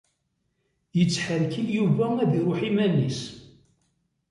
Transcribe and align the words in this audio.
Yettḥeṛkil 0.97 1.67
Yuba 1.77 2.05
ad 2.23 2.31
iṛuḥ 2.39 2.59
iman-is. 2.69 3.21